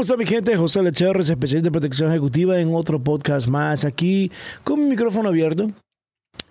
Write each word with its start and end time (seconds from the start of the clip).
¿Cómo 0.00 0.06
está 0.06 0.16
mi 0.16 0.24
gente? 0.24 0.56
José 0.56 0.82
Lecherres, 0.82 1.28
especialista 1.28 1.66
de 1.66 1.72
protección 1.72 2.08
ejecutiva 2.08 2.58
en 2.58 2.74
otro 2.74 3.04
podcast 3.04 3.46
más 3.48 3.84
aquí 3.84 4.32
con 4.64 4.80
mi 4.80 4.86
micrófono 4.86 5.28
abierto. 5.28 5.72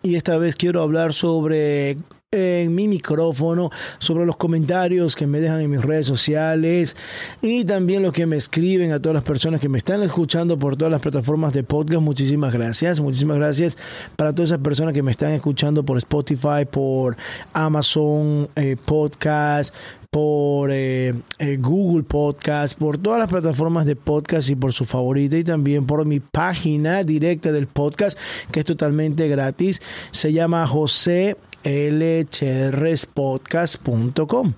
Y 0.03 0.13
esta 0.13 0.37
vez 0.37 0.55
quiero 0.55 0.83
hablar 0.83 1.13
sobre 1.13 1.97
en 2.31 2.75
mi 2.75 2.87
micrófono, 2.87 3.71
sobre 3.97 4.23
los 4.23 4.37
comentarios 4.37 5.15
que 5.15 5.25
me 5.25 5.39
dejan 5.39 5.61
en 5.61 5.71
mis 5.71 5.81
redes 5.81 6.05
sociales 6.05 6.95
y 7.41 7.65
también 7.65 8.03
lo 8.03 8.11
que 8.11 8.27
me 8.27 8.37
escriben 8.37 8.91
a 8.91 8.99
todas 8.99 9.15
las 9.15 9.23
personas 9.23 9.59
que 9.59 9.67
me 9.67 9.79
están 9.79 10.03
escuchando 10.03 10.59
por 10.59 10.77
todas 10.77 10.91
las 10.91 11.01
plataformas 11.01 11.51
de 11.51 11.63
podcast. 11.63 12.03
Muchísimas 12.03 12.53
gracias. 12.53 12.99
Muchísimas 12.99 13.37
gracias 13.37 13.79
para 14.15 14.31
todas 14.31 14.51
esas 14.51 14.61
personas 14.61 14.93
que 14.93 15.01
me 15.01 15.09
están 15.09 15.31
escuchando 15.31 15.83
por 15.83 15.97
Spotify, 15.97 16.65
por 16.69 17.17
Amazon 17.53 18.47
eh, 18.55 18.75
Podcast, 18.85 19.73
por 20.09 20.71
eh, 20.71 21.13
eh, 21.37 21.57
Google 21.57 22.03
Podcast, 22.03 22.77
por 22.77 22.97
todas 22.97 23.19
las 23.19 23.29
plataformas 23.29 23.85
de 23.85 23.95
podcast 23.95 24.49
y 24.49 24.55
por 24.55 24.73
su 24.73 24.85
favorita 24.85 25.37
y 25.37 25.43
también 25.43 25.85
por 25.85 26.05
mi 26.05 26.19
página 26.19 27.03
directa 27.03 27.51
del 27.51 27.67
podcast 27.67 28.17
que 28.51 28.61
es 28.61 28.65
totalmente 28.65 29.27
gratis. 29.27 29.81
Se 30.11 30.33
llama 30.33 30.65
José 30.65 31.37
lchrespodcast.com. 31.63 34.53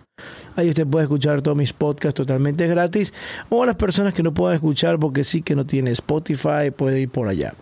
Ahí 0.55 0.69
usted 0.69 0.85
puede 0.85 1.05
escuchar 1.05 1.41
todos 1.41 1.57
mis 1.57 1.73
podcasts 1.73 2.15
totalmente 2.15 2.67
gratis. 2.67 3.13
O 3.49 3.65
las 3.65 3.75
personas 3.75 4.13
que 4.13 4.23
no 4.23 4.33
puedan 4.33 4.55
escuchar 4.55 4.99
porque 4.99 5.23
sí 5.23 5.41
que 5.41 5.55
no 5.55 5.65
tiene 5.65 5.91
Spotify, 5.91 6.71
puede 6.75 7.01
ir 7.01 7.09
por 7.09 7.27
allá. 7.27 7.53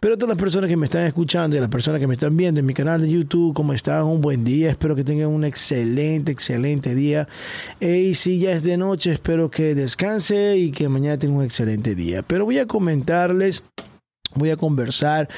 Pero 0.00 0.16
todas 0.16 0.30
las 0.30 0.42
personas 0.42 0.70
que 0.70 0.76
me 0.76 0.86
están 0.86 1.04
escuchando 1.04 1.56
y 1.56 1.60
las 1.60 1.68
personas 1.68 2.00
que 2.00 2.06
me 2.06 2.14
están 2.14 2.36
viendo 2.36 2.60
en 2.60 2.66
mi 2.66 2.74
canal 2.74 3.00
de 3.00 3.10
YouTube, 3.10 3.54
¿cómo 3.54 3.72
están? 3.72 4.04
Un 4.04 4.20
buen 4.20 4.44
día. 4.44 4.70
Espero 4.70 4.94
que 4.94 5.04
tengan 5.04 5.28
un 5.28 5.44
excelente, 5.44 6.32
excelente 6.32 6.94
día. 6.94 7.28
Y 7.80 8.14
si 8.14 8.38
ya 8.38 8.52
es 8.52 8.62
de 8.62 8.76
noche, 8.76 9.12
espero 9.12 9.50
que 9.50 9.74
descanse 9.74 10.56
y 10.56 10.70
que 10.70 10.88
mañana 10.88 11.18
tenga 11.18 11.38
un 11.38 11.44
excelente 11.44 11.94
día. 11.94 12.22
Pero 12.22 12.44
voy 12.44 12.58
a 12.58 12.66
comentarles, 12.66 13.64
voy 14.34 14.50
a 14.50 14.56
conversar 14.56 15.28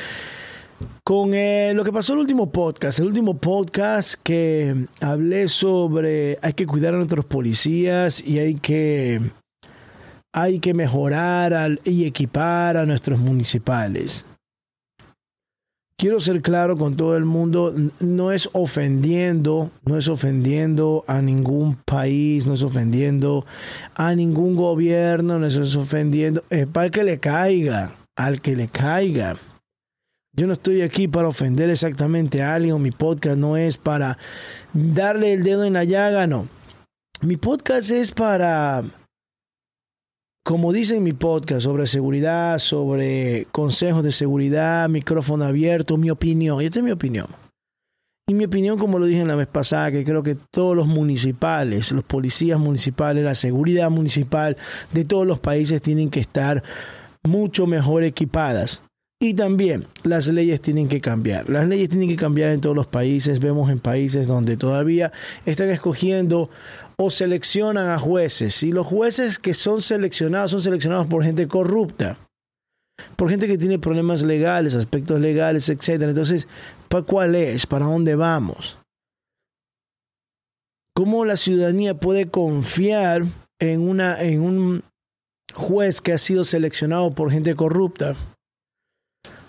con 1.04 1.34
eh, 1.34 1.72
lo 1.74 1.84
que 1.84 1.92
pasó 1.92 2.12
el 2.12 2.20
último 2.20 2.50
podcast, 2.50 2.98
el 2.98 3.06
último 3.06 3.38
podcast 3.38 4.14
que 4.22 4.86
hablé 5.00 5.48
sobre 5.48 6.38
hay 6.42 6.52
que 6.52 6.66
cuidar 6.66 6.94
a 6.94 6.98
nuestros 6.98 7.24
policías 7.24 8.22
y 8.24 8.38
hay 8.38 8.54
que 8.54 9.20
hay 10.32 10.60
que 10.60 10.74
mejorar 10.74 11.80
y 11.84 12.04
equipar 12.04 12.76
a 12.76 12.86
nuestros 12.86 13.18
municipales. 13.18 14.26
Quiero 15.96 16.18
ser 16.18 16.40
claro 16.40 16.78
con 16.78 16.96
todo 16.96 17.14
el 17.14 17.26
mundo, 17.26 17.74
no 17.98 18.32
es 18.32 18.48
ofendiendo, 18.54 19.70
no 19.84 19.98
es 19.98 20.08
ofendiendo 20.08 21.04
a 21.06 21.20
ningún 21.20 21.76
país, 21.84 22.46
no 22.46 22.54
es 22.54 22.62
ofendiendo 22.62 23.44
a 23.94 24.14
ningún 24.14 24.56
gobierno, 24.56 25.38
no 25.38 25.46
es 25.46 25.76
ofendiendo, 25.76 26.42
es 26.48 26.66
para 26.70 26.88
que 26.88 27.04
le 27.04 27.18
caiga, 27.18 27.96
al 28.16 28.40
que 28.40 28.56
le 28.56 28.68
caiga. 28.68 29.36
Yo 30.32 30.46
no 30.46 30.52
estoy 30.52 30.82
aquí 30.82 31.08
para 31.08 31.28
ofender 31.28 31.70
exactamente 31.70 32.42
a 32.42 32.54
alguien, 32.54 32.80
mi 32.80 32.92
podcast 32.92 33.36
no 33.36 33.56
es 33.56 33.78
para 33.78 34.16
darle 34.72 35.32
el 35.32 35.42
dedo 35.42 35.64
en 35.64 35.72
la 35.72 35.84
llaga, 35.84 36.26
no. 36.28 36.48
Mi 37.22 37.36
podcast 37.36 37.90
es 37.90 38.12
para, 38.12 38.84
como 40.44 40.72
dice 40.72 40.96
en 40.96 41.02
mi 41.02 41.12
podcast, 41.12 41.62
sobre 41.62 41.86
seguridad, 41.88 42.58
sobre 42.58 43.48
consejos 43.50 44.04
de 44.04 44.12
seguridad, 44.12 44.88
micrófono 44.88 45.44
abierto, 45.44 45.96
mi 45.96 46.10
opinión. 46.10 46.60
Esta 46.60 46.78
es 46.78 46.84
mi 46.84 46.92
opinión. 46.92 47.26
Y 48.28 48.34
mi 48.34 48.44
opinión, 48.44 48.78
como 48.78 49.00
lo 49.00 49.06
dije 49.06 49.20
en 49.20 49.28
la 49.28 49.34
vez 49.34 49.48
pasada, 49.48 49.90
que 49.90 50.04
creo 50.04 50.22
que 50.22 50.36
todos 50.36 50.76
los 50.76 50.86
municipales, 50.86 51.90
los 51.90 52.04
policías 52.04 52.60
municipales, 52.60 53.24
la 53.24 53.34
seguridad 53.34 53.90
municipal 53.90 54.56
de 54.92 55.04
todos 55.04 55.26
los 55.26 55.40
países 55.40 55.82
tienen 55.82 56.08
que 56.08 56.20
estar 56.20 56.62
mucho 57.24 57.66
mejor 57.66 58.04
equipadas 58.04 58.84
y 59.22 59.34
también 59.34 59.86
las 60.02 60.28
leyes 60.28 60.62
tienen 60.62 60.88
que 60.88 61.02
cambiar. 61.02 61.50
Las 61.50 61.68
leyes 61.68 61.90
tienen 61.90 62.08
que 62.08 62.16
cambiar 62.16 62.52
en 62.52 62.60
todos 62.62 62.74
los 62.74 62.86
países. 62.86 63.38
Vemos 63.38 63.70
en 63.70 63.78
países 63.78 64.26
donde 64.26 64.56
todavía 64.56 65.12
están 65.44 65.68
escogiendo 65.68 66.48
o 66.96 67.10
seleccionan 67.10 67.90
a 67.90 67.98
jueces. 67.98 68.62
Y 68.62 68.72
los 68.72 68.86
jueces 68.86 69.38
que 69.38 69.52
son 69.52 69.82
seleccionados 69.82 70.52
son 70.52 70.62
seleccionados 70.62 71.06
por 71.06 71.22
gente 71.22 71.46
corrupta. 71.48 72.16
Por 73.16 73.28
gente 73.28 73.46
que 73.46 73.58
tiene 73.58 73.78
problemas 73.78 74.22
legales, 74.22 74.74
aspectos 74.74 75.20
legales, 75.20 75.68
etc. 75.68 76.02
Entonces, 76.02 76.48
¿para 76.88 77.04
cuál 77.04 77.34
es? 77.34 77.66
¿Para 77.66 77.84
dónde 77.84 78.14
vamos? 78.14 78.78
¿Cómo 80.94 81.26
la 81.26 81.36
ciudadanía 81.36 81.92
puede 81.92 82.30
confiar 82.30 83.24
en, 83.58 83.86
una, 83.86 84.18
en 84.22 84.40
un 84.40 84.82
juez 85.54 86.00
que 86.00 86.14
ha 86.14 86.18
sido 86.18 86.42
seleccionado 86.42 87.10
por 87.10 87.30
gente 87.30 87.54
corrupta? 87.54 88.16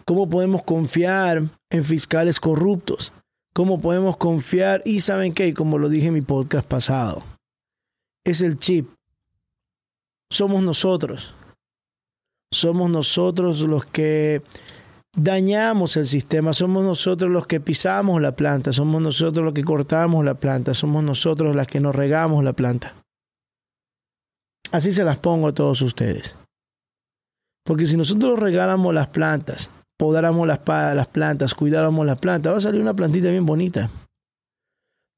¿Cómo 0.06 0.29
podemos 0.29 0.63
confiar 0.63 1.44
en 1.69 1.84
fiscales 1.84 2.39
corruptos? 2.39 3.13
¿Cómo 3.53 3.81
podemos 3.81 4.17
confiar? 4.17 4.81
Y 4.85 5.01
saben 5.01 5.34
qué, 5.34 5.53
como 5.53 5.78
lo 5.78 5.89
dije 5.89 6.07
en 6.07 6.13
mi 6.13 6.22
podcast 6.22 6.67
pasado, 6.67 7.23
es 8.25 8.41
el 8.41 8.57
chip. 8.57 8.90
Somos 10.31 10.63
nosotros. 10.63 11.35
Somos 12.53 12.90
nosotros 12.90 13.61
los 13.61 13.85
que 13.85 14.41
dañamos 15.16 15.97
el 15.97 16.06
sistema, 16.06 16.53
somos 16.53 16.84
nosotros 16.84 17.29
los 17.29 17.47
que 17.47 17.59
pisamos 17.59 18.22
la 18.22 18.35
planta, 18.35 18.73
somos 18.73 19.01
nosotros 19.01 19.44
los 19.44 19.53
que 19.53 19.63
cortamos 19.63 20.23
la 20.23 20.35
planta, 20.35 20.73
somos 20.73 21.03
nosotros 21.03 21.56
las 21.56 21.67
que 21.67 21.79
nos 21.79 21.95
regamos 21.95 22.44
la 22.44 22.53
planta. 22.53 22.95
Así 24.72 24.91
se 24.91 25.03
las 25.03 25.19
pongo 25.19 25.50
a 25.50 25.53
todos 25.53 25.81
ustedes. 25.81 26.38
Porque 27.66 27.85
si 27.85 27.97
nosotros 27.97 28.40
regalamos 28.40 28.94
las 28.94 29.07
plantas, 29.07 29.69
podáramos 30.01 30.47
las, 30.47 30.57
plantas, 31.09 31.53
cuidáramos 31.53 32.03
las 32.07 32.17
plantas, 32.17 32.51
va 32.51 32.57
a 32.57 32.62
salir 32.62 32.81
una 32.81 32.95
plantita 32.95 33.29
bien 33.29 33.45
bonita. 33.45 33.88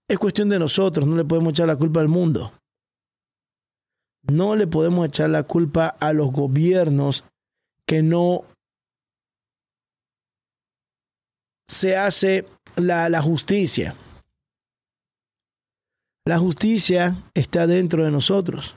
Es 0.09 0.19
cuestión 0.19 0.49
de 0.49 0.59
nosotros, 0.59 1.07
no 1.07 1.15
le 1.15 1.23
podemos 1.23 1.51
echar 1.51 1.67
la 1.67 1.77
culpa 1.77 2.01
al 2.01 2.09
mundo. 2.09 2.51
No 4.23 4.57
le 4.57 4.67
podemos 4.67 5.07
echar 5.07 5.29
la 5.29 5.43
culpa 5.43 5.87
a 5.87 6.11
los 6.11 6.33
gobiernos 6.33 7.23
que 7.87 8.03
no 8.03 8.43
se 11.69 11.95
hace 11.95 12.45
la 12.75 13.21
justicia. 13.21 13.95
La 16.25 16.39
justicia 16.39 17.15
está 17.33 17.67
dentro 17.67 18.03
de 18.03 18.11
nosotros. 18.11 18.75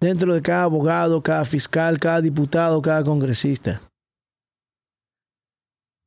Dentro 0.00 0.34
de 0.34 0.42
cada 0.42 0.64
abogado, 0.64 1.22
cada 1.22 1.46
fiscal, 1.46 1.98
cada 1.98 2.20
diputado, 2.20 2.82
cada 2.82 3.02
congresista. 3.02 3.80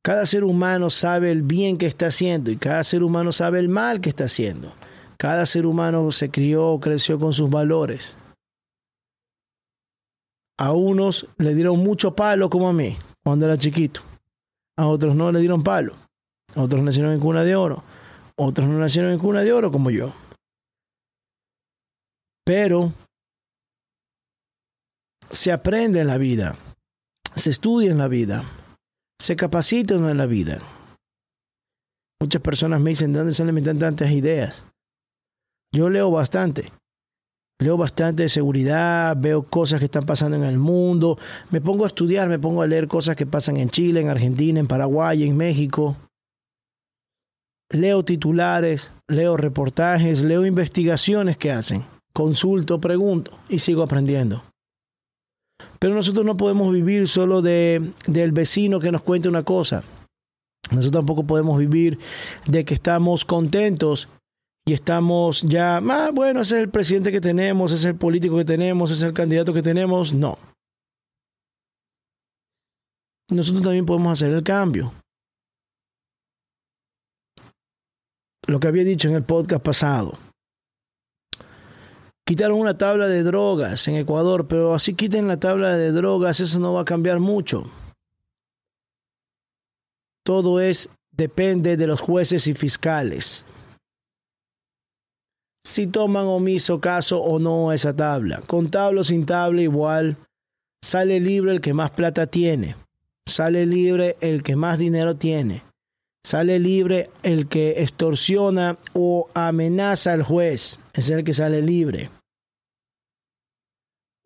Cada 0.04 0.26
ser 0.26 0.44
humano 0.44 0.90
sabe 0.90 1.30
el 1.30 1.40
bien 1.40 1.78
que 1.78 1.86
está 1.86 2.08
haciendo 2.08 2.50
y 2.50 2.58
cada 2.58 2.84
ser 2.84 3.02
humano 3.02 3.32
sabe 3.32 3.58
el 3.58 3.70
mal 3.70 4.02
que 4.02 4.10
está 4.10 4.24
haciendo. 4.24 4.74
Cada 5.16 5.46
ser 5.46 5.64
humano 5.64 6.12
se 6.12 6.30
crió, 6.30 6.78
creció 6.78 7.18
con 7.18 7.32
sus 7.32 7.48
valores. 7.48 8.14
A 10.58 10.72
unos 10.72 11.26
le 11.38 11.54
dieron 11.54 11.78
mucho 11.78 12.14
palo 12.14 12.50
como 12.50 12.68
a 12.68 12.74
mí 12.74 12.98
cuando 13.24 13.46
era 13.46 13.56
chiquito. 13.56 14.02
A 14.76 14.88
otros 14.88 15.16
no 15.16 15.32
le 15.32 15.40
dieron 15.40 15.62
palo. 15.62 15.96
A 16.54 16.60
otros 16.60 16.82
nacieron 16.82 17.14
en 17.14 17.20
cuna 17.20 17.42
de 17.42 17.56
oro. 17.56 17.82
Otros 18.36 18.68
no 18.68 18.78
nacieron 18.78 19.10
en 19.10 19.18
cuna 19.18 19.40
de 19.40 19.54
oro 19.54 19.70
como 19.70 19.90
yo. 19.90 20.12
Pero 22.44 22.92
se 25.30 25.50
aprende 25.50 26.00
en 26.00 26.08
la 26.08 26.18
vida, 26.18 26.58
se 27.34 27.48
estudia 27.48 27.90
en 27.90 27.96
la 27.96 28.08
vida, 28.08 28.44
se 29.20 29.36
capacita 29.36 29.94
en 29.94 30.16
la 30.16 30.26
vida. 30.26 30.58
Muchas 32.20 32.42
personas 32.42 32.80
me 32.80 32.90
dicen, 32.90 33.12
¿de 33.12 33.18
dónde 33.18 33.34
salen 33.34 33.78
tantas 33.78 34.10
ideas? 34.10 34.66
Yo 35.72 35.90
leo 35.90 36.10
bastante. 36.10 36.72
Leo 37.60 37.76
bastante 37.76 38.24
de 38.24 38.28
seguridad, 38.28 39.16
veo 39.16 39.44
cosas 39.44 39.78
que 39.78 39.84
están 39.84 40.04
pasando 40.04 40.36
en 40.36 40.44
el 40.44 40.58
mundo, 40.58 41.18
me 41.50 41.60
pongo 41.60 41.84
a 41.84 41.86
estudiar, 41.86 42.28
me 42.28 42.38
pongo 42.38 42.62
a 42.62 42.66
leer 42.66 42.88
cosas 42.88 43.14
que 43.14 43.26
pasan 43.26 43.56
en 43.58 43.70
Chile, 43.70 44.00
en 44.00 44.08
Argentina, 44.08 44.58
en 44.58 44.66
Paraguay, 44.66 45.22
en 45.22 45.36
México. 45.36 45.96
Leo 47.70 48.04
titulares, 48.04 48.92
leo 49.08 49.36
reportajes, 49.36 50.22
leo 50.22 50.44
investigaciones 50.44 51.36
que 51.36 51.52
hacen, 51.52 51.84
consulto, 52.12 52.80
pregunto 52.80 53.38
y 53.48 53.60
sigo 53.60 53.82
aprendiendo. 53.82 54.42
Pero 55.78 55.94
nosotros 55.94 56.24
no 56.24 56.36
podemos 56.36 56.72
vivir 56.72 57.08
solo 57.08 57.42
de, 57.42 57.92
del 58.06 58.32
vecino 58.32 58.80
que 58.80 58.92
nos 58.92 59.02
cuente 59.02 59.28
una 59.28 59.42
cosa. 59.42 59.84
Nosotros 60.70 60.92
tampoco 60.92 61.24
podemos 61.24 61.58
vivir 61.58 61.98
de 62.46 62.64
que 62.64 62.74
estamos 62.74 63.24
contentos 63.24 64.08
y 64.66 64.72
estamos 64.72 65.42
ya, 65.42 65.76
ah, 65.76 66.10
bueno, 66.12 66.40
ese 66.40 66.56
es 66.56 66.62
el 66.62 66.70
presidente 66.70 67.12
que 67.12 67.20
tenemos, 67.20 67.70
ese 67.70 67.80
es 67.80 67.84
el 67.84 67.96
político 67.96 68.36
que 68.38 68.46
tenemos, 68.46 68.90
ese 68.90 69.04
es 69.04 69.08
el 69.08 69.12
candidato 69.12 69.52
que 69.52 69.62
tenemos. 69.62 70.14
No. 70.14 70.38
Nosotros 73.30 73.62
también 73.62 73.86
podemos 73.86 74.12
hacer 74.12 74.32
el 74.32 74.42
cambio. 74.42 74.92
Lo 78.46 78.60
que 78.60 78.68
había 78.68 78.84
dicho 78.84 79.08
en 79.08 79.14
el 79.14 79.22
podcast 79.22 79.62
pasado. 79.62 80.18
Quitaron 82.26 82.58
una 82.58 82.78
tabla 82.78 83.06
de 83.06 83.22
drogas 83.22 83.86
en 83.88 83.96
Ecuador, 83.96 84.48
pero 84.48 84.74
así 84.74 84.94
quiten 84.94 85.28
la 85.28 85.38
tabla 85.38 85.76
de 85.76 85.92
drogas, 85.92 86.40
eso 86.40 86.58
no 86.58 86.72
va 86.72 86.82
a 86.82 86.86
cambiar 86.86 87.20
mucho. 87.20 87.64
Todo 90.24 90.60
es 90.60 90.88
depende 91.12 91.76
de 91.76 91.86
los 91.86 92.00
jueces 92.00 92.46
y 92.46 92.54
fiscales 92.54 93.46
si 95.64 95.86
toman 95.86 96.26
omiso 96.26 96.80
caso 96.80 97.20
o 97.22 97.38
no 97.38 97.72
esa 97.72 97.96
tabla. 97.96 98.42
Con 98.46 98.70
tabla 98.70 99.00
o 99.00 99.04
sin 99.04 99.24
tabla 99.24 99.62
igual, 99.62 100.16
sale 100.82 101.18
libre 101.20 101.52
el 101.52 101.60
que 101.60 101.72
más 101.72 101.90
plata 101.90 102.26
tiene, 102.26 102.76
sale 103.26 103.64
libre 103.64 104.16
el 104.20 104.42
que 104.42 104.56
más 104.56 104.78
dinero 104.78 105.16
tiene, 105.16 105.64
sale 106.22 106.58
libre 106.58 107.10
el 107.22 107.48
que 107.48 107.82
extorsiona 107.82 108.78
o 108.92 109.26
amenaza 109.34 110.12
al 110.12 110.22
juez, 110.22 110.80
es 110.92 111.08
el 111.08 111.24
que 111.24 111.32
sale 111.32 111.62
libre. 111.62 112.10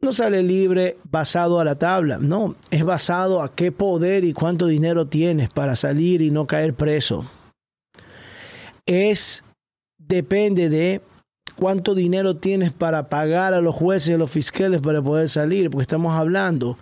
No 0.00 0.12
sale 0.12 0.42
libre 0.42 0.96
basado 1.10 1.58
a 1.58 1.64
la 1.64 1.74
tabla, 1.74 2.18
no, 2.18 2.54
es 2.70 2.84
basado 2.84 3.42
a 3.42 3.54
qué 3.54 3.72
poder 3.72 4.24
y 4.24 4.32
cuánto 4.32 4.66
dinero 4.66 5.06
tienes 5.08 5.50
para 5.50 5.74
salir 5.74 6.22
y 6.22 6.30
no 6.30 6.46
caer 6.46 6.74
preso. 6.74 7.28
Es 8.86 9.44
depende 9.98 10.68
de 10.68 11.02
cuánto 11.56 11.94
dinero 11.94 12.36
tienes 12.36 12.72
para 12.72 13.08
pagar 13.08 13.54
a 13.54 13.60
los 13.60 13.74
jueces 13.74 14.10
y 14.10 14.12
a 14.12 14.18
los 14.18 14.30
fiscales 14.30 14.80
para 14.80 15.02
poder 15.02 15.28
salir, 15.28 15.68
porque 15.70 15.82
estamos 15.82 16.14
hablando 16.14 16.78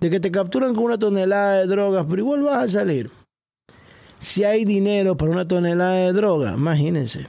de 0.00 0.10
que 0.10 0.20
te 0.20 0.30
capturan 0.30 0.74
con 0.74 0.84
una 0.84 0.98
tonelada 0.98 1.60
de 1.60 1.66
drogas, 1.66 2.06
pero 2.08 2.22
igual 2.22 2.42
vas 2.42 2.64
a 2.64 2.68
salir. 2.68 3.10
Si 4.18 4.44
hay 4.44 4.64
dinero 4.64 5.16
para 5.16 5.30
una 5.30 5.46
tonelada 5.46 5.94
de 5.94 6.12
droga, 6.12 6.54
imagínense. 6.54 7.28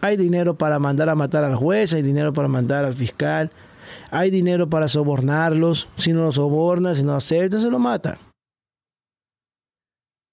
Hay 0.00 0.16
dinero 0.16 0.56
para 0.56 0.78
mandar 0.78 1.08
a 1.08 1.14
matar 1.14 1.44
al 1.44 1.56
juez, 1.56 1.92
hay 1.92 2.02
dinero 2.02 2.32
para 2.32 2.48
mandar 2.48 2.84
al 2.84 2.94
fiscal, 2.94 3.50
hay 4.10 4.30
dinero 4.30 4.68
para 4.68 4.88
sobornarlos. 4.88 5.88
Si 5.96 6.12
no 6.12 6.22
lo 6.24 6.32
soborna, 6.32 6.94
si 6.94 7.02
no 7.02 7.14
acepta, 7.14 7.58
se 7.58 7.70
lo 7.70 7.78
mata. 7.78 8.18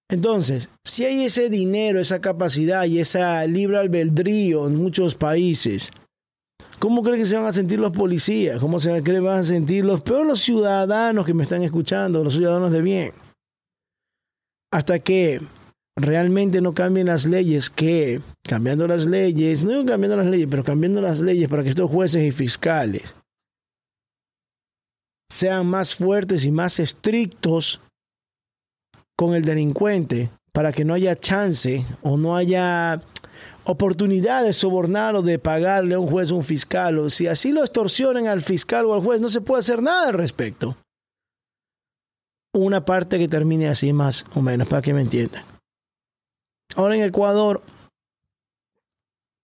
Entonces, 0.09 0.71
si 0.85 1.03
hay 1.03 1.25
ese 1.25 1.49
dinero, 1.49 1.99
esa 1.99 2.21
capacidad 2.21 2.85
y 2.85 2.99
esa 2.99 3.45
libre 3.45 3.77
albedrío 3.77 4.65
en 4.67 4.75
muchos 4.75 5.15
países, 5.15 5.91
¿cómo 6.79 7.03
creen 7.03 7.19
que 7.19 7.25
se 7.25 7.35
van 7.35 7.45
a 7.45 7.51
sentir 7.51 7.79
los 7.79 7.91
policías? 7.91 8.61
¿Cómo 8.61 8.79
se 8.79 8.89
creen 9.03 9.21
que 9.21 9.27
van 9.27 9.39
a 9.39 9.43
sentir 9.43 9.83
los 9.83 10.01
peor 10.01 10.25
los 10.25 10.39
ciudadanos 10.39 11.25
que 11.25 11.33
me 11.33 11.43
están 11.43 11.63
escuchando, 11.63 12.23
los 12.23 12.35
ciudadanos 12.35 12.71
de 12.71 12.81
bien? 12.81 13.11
Hasta 14.71 14.99
que 14.99 15.41
realmente 15.97 16.61
no 16.61 16.73
cambien 16.73 17.07
las 17.07 17.25
leyes, 17.25 17.69
que 17.69 18.21
cambiando 18.43 18.87
las 18.87 19.07
leyes, 19.07 19.65
no 19.65 19.85
cambiando 19.85 20.15
las 20.15 20.27
leyes, 20.27 20.47
pero 20.49 20.63
cambiando 20.63 21.01
las 21.01 21.19
leyes 21.19 21.49
para 21.49 21.63
que 21.63 21.69
estos 21.69 21.91
jueces 21.91 22.23
y 22.23 22.31
fiscales 22.31 23.17
sean 25.29 25.67
más 25.67 25.95
fuertes 25.95 26.45
y 26.45 26.51
más 26.51 26.79
estrictos 26.79 27.81
con 29.17 29.35
el 29.35 29.43
delincuente 29.43 30.29
para 30.53 30.71
que 30.71 30.85
no 30.85 30.93
haya 30.93 31.15
chance 31.15 31.85
o 32.01 32.17
no 32.17 32.35
haya 32.35 33.01
oportunidad 33.63 34.43
de 34.43 34.53
sobornar 34.53 35.15
o 35.15 35.21
de 35.21 35.39
pagarle 35.39 35.95
a 35.95 35.99
un 35.99 36.07
juez 36.07 36.31
o 36.31 36.37
un 36.37 36.43
fiscal, 36.43 36.97
o 36.99 37.09
si 37.09 37.27
así 37.27 37.51
lo 37.51 37.63
extorsionan 37.63 38.27
al 38.27 38.41
fiscal 38.41 38.85
o 38.85 38.93
al 38.93 39.01
juez, 39.01 39.19
no 39.19 39.29
se 39.29 39.41
puede 39.41 39.59
hacer 39.59 39.81
nada 39.81 40.07
al 40.07 40.13
respecto. 40.13 40.77
Una 42.53 42.85
parte 42.85 43.19
que 43.19 43.27
termine 43.27 43.67
así 43.67 43.91
más 43.91 44.25
o 44.35 44.41
menos, 44.41 44.67
para 44.67 44.81
que 44.81 44.93
me 44.93 45.01
entiendan. 45.01 45.43
Ahora 46.75 46.95
en 46.95 47.03
Ecuador 47.03 47.61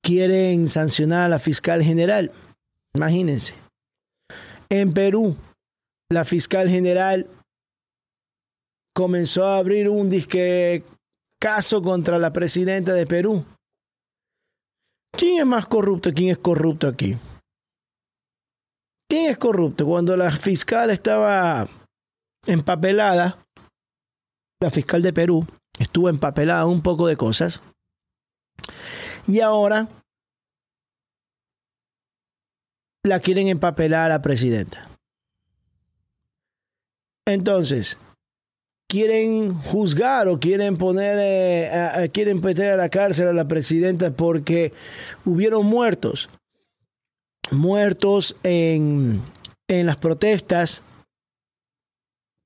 quieren 0.01 0.69
sancionar 0.69 1.25
a 1.25 1.29
la 1.29 1.39
fiscal 1.39 1.83
general. 1.83 2.31
Imagínense. 2.95 3.55
En 4.69 4.93
Perú, 4.93 5.35
la 6.13 6.25
fiscal 6.25 6.69
general 6.69 7.27
comenzó 8.95 9.45
a 9.45 9.57
abrir 9.57 9.89
un 9.89 10.09
disque 10.09 10.83
caso 11.41 11.81
contra 11.81 12.17
la 12.19 12.31
presidenta 12.31 12.93
de 12.93 13.05
Perú. 13.05 13.45
¿Quién 15.11 15.39
es 15.39 15.45
más 15.45 15.65
corrupto? 15.65 16.11
¿Quién 16.13 16.29
es 16.29 16.37
corrupto 16.37 16.87
aquí? 16.87 17.17
¿Quién 19.09 19.29
es 19.29 19.37
corrupto? 19.37 19.85
Cuando 19.85 20.15
la 20.15 20.31
fiscal 20.31 20.89
estaba 20.89 21.67
empapelada, 22.47 23.45
la 24.61 24.69
fiscal 24.69 25.01
de 25.01 25.13
Perú 25.13 25.45
estuvo 25.77 26.09
empapelada 26.09 26.65
un 26.65 26.81
poco 26.81 27.07
de 27.07 27.17
cosas. 27.17 27.61
Y 29.27 29.41
ahora 29.41 29.87
la 33.05 33.19
quieren 33.19 33.49
empapelar 33.49 34.05
a 34.05 34.15
la 34.15 34.21
presidenta. 34.21 34.92
Entonces, 37.25 37.97
quieren 38.89 39.55
juzgar 39.55 40.27
o 40.27 40.39
quieren 40.39 40.77
poner, 40.77 41.17
eh, 41.19 42.09
quieren 42.13 42.41
meter 42.41 42.71
a 42.71 42.77
la 42.77 42.89
cárcel 42.89 43.27
a 43.29 43.33
la 43.33 43.47
presidenta 43.47 44.11
porque 44.11 44.73
hubieron 45.25 45.65
muertos, 45.65 46.29
muertos 47.51 48.35
en, 48.43 49.21
en 49.67 49.85
las 49.85 49.97
protestas 49.97 50.83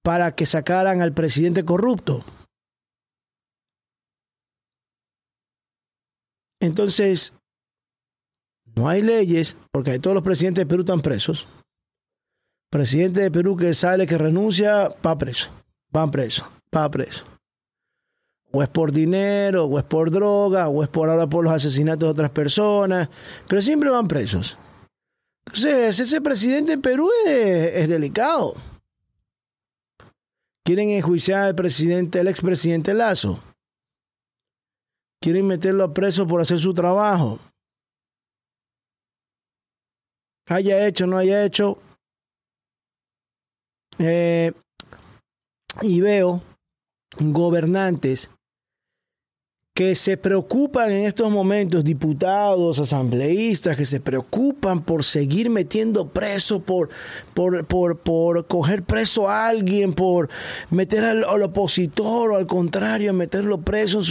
para 0.04 0.36
que 0.36 0.46
sacaran 0.46 1.02
al 1.02 1.14
presidente 1.14 1.66
corrupto. 1.66 2.24
Entonces, 6.62 7.34
no 8.76 8.88
hay 8.88 9.02
leyes, 9.02 9.58
porque 9.72 10.00
todos 10.00 10.14
los 10.14 10.24
presidentes 10.24 10.62
de 10.62 10.66
Perú 10.66 10.82
están 10.82 11.02
presos. 11.02 11.48
Presidente 12.70 13.22
de 13.22 13.32
Perú 13.32 13.56
que 13.56 13.74
sale, 13.74 14.06
que 14.06 14.18
renuncia, 14.18 14.90
va 15.06 15.18
preso 15.18 15.50
van 15.92 16.12
presos, 16.12 16.48
va 16.76 16.90
preso. 16.90 17.26
O 18.52 18.64
es 18.64 18.70
por 18.70 18.92
dinero, 18.92 19.66
o 19.66 19.78
es 19.78 19.84
por 19.84 20.10
droga, 20.10 20.70
o 20.70 20.84
es 20.84 20.90
por 20.90 21.10
ahora 21.10 21.28
por 21.28 21.44
los 21.44 21.54
asesinatos 21.54 22.02
de 22.02 22.12
otras 22.12 22.32
personas, 22.32 23.10
pero 23.48 23.62
siempre 23.62 23.90
van 23.90 24.08
presos. 24.08 24.58
Entonces, 25.46 26.00
ese 26.00 26.22
presidente 26.22 26.74
de 26.74 26.82
Perú 26.82 27.10
es, 27.26 27.88
delicado. 27.88 28.56
Quieren 30.64 30.90
enjuiciar 30.90 31.46
al 31.46 31.56
presidente, 31.56 32.20
al 32.20 32.28
expresidente 32.28 32.94
Lazo. 32.94 33.42
Quieren 35.22 35.48
meterlo 35.48 35.84
a 35.84 35.94
preso 35.94 36.28
por 36.28 36.42
hacer 36.42 36.60
su 36.60 36.74
trabajo. 36.74 37.40
Haya 40.50 40.86
hecho, 40.86 41.08
no 41.08 41.18
haya 41.18 41.44
hecho. 41.44 41.80
Eh, 44.00 44.52
y 45.82 46.02
veo 46.02 46.42
gobernantes 47.20 48.32
que 49.78 49.94
se 49.94 50.18
preocupan 50.18 50.92
en 50.92 51.06
estos 51.06 51.32
momentos, 51.32 51.84
diputados, 51.84 52.80
asambleístas, 52.80 53.78
que 53.78 53.86
se 53.86 54.00
preocupan 54.00 54.82
por 54.82 55.04
seguir 55.04 55.52
metiendo 55.52 56.08
preso, 56.08 56.60
por, 56.60 56.90
por, 57.36 57.64
por, 57.68 58.00
por 58.00 58.48
coger 58.48 58.82
preso 58.82 59.30
a 59.30 59.48
alguien, 59.48 59.94
por 59.94 60.30
meter 60.72 61.04
al, 61.04 61.44
opositor 61.44 62.32
o 62.32 62.38
al 62.38 62.48
contrario, 62.48 63.14
meterlo 63.14 63.62
preso, 63.62 64.02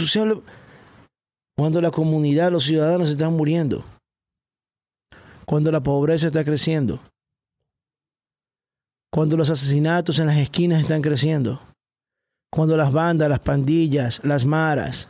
cuando 1.57 1.81
la 1.81 1.91
comunidad, 1.91 2.49
los 2.49 2.63
ciudadanos 2.63 3.09
están 3.09 3.33
muriendo, 3.33 3.83
cuando 5.45 5.69
la 5.69 5.83
pobreza 5.83 6.27
está 6.27 6.45
creciendo. 6.45 7.01
Cuando 9.17 9.35
los 9.35 9.49
asesinatos 9.49 10.19
en 10.19 10.27
las 10.27 10.37
esquinas 10.37 10.79
están 10.79 11.01
creciendo, 11.01 11.59
cuando 12.53 12.77
las 12.77 12.93
bandas, 12.93 13.27
las 13.27 13.39
pandillas, 13.39 14.23
las 14.23 14.45
maras, 14.45 15.09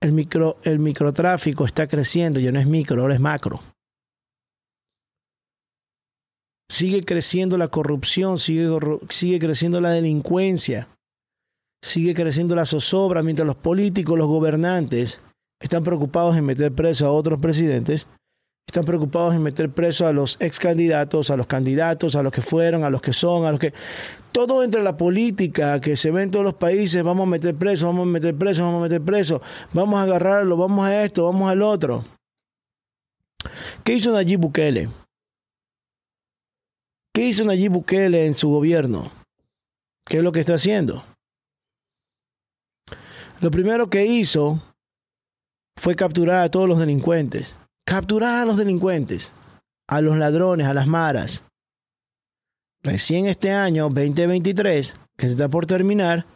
el, 0.00 0.12
micro, 0.12 0.56
el 0.62 0.78
microtráfico 0.78 1.64
está 1.64 1.88
creciendo, 1.88 2.38
ya 2.38 2.52
no 2.52 2.60
es 2.60 2.66
micro, 2.68 3.02
ahora 3.02 3.14
es 3.14 3.20
macro. 3.20 3.60
Sigue 6.70 7.04
creciendo 7.04 7.58
la 7.58 7.66
corrupción, 7.66 8.38
sigue, 8.38 8.68
sigue 9.08 9.40
creciendo 9.40 9.80
la 9.80 9.90
delincuencia, 9.90 10.96
sigue 11.82 12.14
creciendo 12.14 12.54
la 12.54 12.66
zozobra 12.66 13.24
mientras 13.24 13.48
los 13.48 13.56
políticos, 13.56 14.16
los 14.16 14.28
gobernantes 14.28 15.22
están 15.60 15.82
preocupados 15.82 16.36
en 16.36 16.44
meter 16.44 16.72
preso 16.72 17.04
a 17.04 17.10
otros 17.10 17.40
presidentes 17.40 18.06
están 18.68 18.84
preocupados 18.84 19.34
en 19.34 19.42
meter 19.42 19.70
preso 19.70 20.06
a 20.06 20.12
los 20.12 20.36
ex 20.40 20.58
candidatos, 20.58 21.30
a 21.30 21.38
los 21.38 21.46
candidatos, 21.46 22.16
a 22.16 22.22
los 22.22 22.30
que 22.30 22.42
fueron, 22.42 22.84
a 22.84 22.90
los 22.90 23.00
que 23.00 23.14
son, 23.14 23.46
a 23.46 23.50
los 23.50 23.58
que... 23.58 23.72
Todo 24.30 24.62
entre 24.62 24.82
la 24.82 24.94
política 24.94 25.80
que 25.80 25.96
se 25.96 26.10
ve 26.10 26.22
en 26.22 26.30
todos 26.30 26.44
los 26.44 26.52
países, 26.52 27.02
vamos 27.02 27.26
a 27.26 27.30
meter 27.30 27.54
preso, 27.54 27.86
vamos 27.86 28.06
a 28.06 28.10
meter 28.10 28.36
preso, 28.36 28.64
vamos 28.64 28.80
a 28.80 28.82
meter 28.82 29.00
preso, 29.00 29.40
vamos 29.72 29.98
a 29.98 30.02
agarrarlo, 30.02 30.58
vamos 30.58 30.84
a 30.84 31.02
esto, 31.02 31.24
vamos 31.24 31.50
al 31.50 31.62
otro. 31.62 32.04
¿Qué 33.84 33.94
hizo 33.94 34.12
Nayib 34.12 34.40
Bukele? 34.40 34.90
¿Qué 37.14 37.24
hizo 37.24 37.46
Nayib 37.46 37.72
Bukele 37.72 38.26
en 38.26 38.34
su 38.34 38.50
gobierno? 38.50 39.10
¿Qué 40.04 40.18
es 40.18 40.22
lo 40.22 40.30
que 40.30 40.40
está 40.40 40.54
haciendo? 40.54 41.02
Lo 43.40 43.50
primero 43.50 43.88
que 43.88 44.04
hizo 44.04 44.60
fue 45.80 45.96
capturar 45.96 46.42
a 46.42 46.50
todos 46.50 46.68
los 46.68 46.78
delincuentes 46.78 47.57
capturar 47.88 48.42
a 48.42 48.44
los 48.44 48.58
delincuentes, 48.58 49.32
a 49.88 50.02
los 50.02 50.18
ladrones, 50.18 50.66
a 50.66 50.74
las 50.74 50.86
maras. 50.86 51.44
Recién 52.82 53.24
este 53.24 53.50
año, 53.50 53.84
2023, 53.84 55.00
que 55.16 55.26
se 55.26 55.32
está 55.32 55.48
por 55.48 55.64
terminar, 55.64 56.26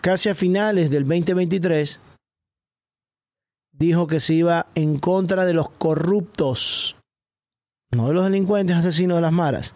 casi 0.00 0.28
a 0.28 0.34
finales 0.36 0.88
del 0.88 1.02
2023, 1.02 1.98
dijo 3.72 4.06
que 4.06 4.20
se 4.20 4.34
iba 4.34 4.68
en 4.76 5.00
contra 5.00 5.44
de 5.44 5.54
los 5.54 5.68
corruptos, 5.68 6.96
no 7.90 8.06
de 8.06 8.14
los 8.14 8.24
delincuentes 8.26 8.76
asesinos 8.76 9.16
de 9.16 9.22
las 9.22 9.32
maras. 9.32 9.74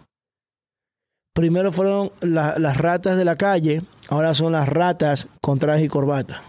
Primero 1.35 1.73
fueron 1.73 2.13
las 2.21 2.77
ratas 2.77 3.17
de 3.17 3.25
la 3.25 3.35
calle, 3.35 3.81
ahora 4.07 4.33
son 4.33 4.53
las 4.53 4.69
ratas 4.69 5.27
con 5.41 5.59
traje 5.59 5.83
y 5.83 5.89
corbata. 5.89 6.41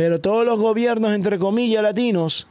Pero 0.00 0.18
todos 0.18 0.46
los 0.46 0.58
gobiernos, 0.58 1.12
entre 1.12 1.38
comillas, 1.38 1.82
latinos, 1.82 2.48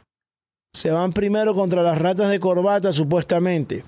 se 0.72 0.92
van 0.92 1.12
primero 1.12 1.52
contra 1.52 1.82
las 1.82 1.98
ratas 1.98 2.30
de 2.30 2.38
corbata, 2.38 2.92
supuestamente, 2.92 3.82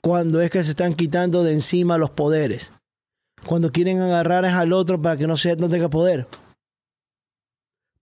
cuando 0.00 0.40
es 0.40 0.48
que 0.52 0.62
se 0.62 0.70
están 0.70 0.94
quitando 0.94 1.42
de 1.42 1.54
encima 1.54 1.98
los 1.98 2.10
poderes, 2.10 2.72
cuando 3.44 3.72
quieren 3.72 4.00
agarrar 4.00 4.44
al 4.44 4.72
otro 4.72 5.02
para 5.02 5.16
que 5.16 5.26
no, 5.26 5.36
sea, 5.36 5.56
no 5.56 5.68
tenga 5.68 5.90
poder, 5.90 6.28